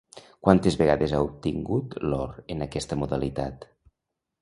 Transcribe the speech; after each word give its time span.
Quantes 0.45 0.77
vegades 0.79 1.13
ha 1.17 1.19
obtingut 1.27 1.95
l'or 2.07 2.35
en 2.57 2.67
aquesta 2.71 3.01
modalitat? 3.05 3.73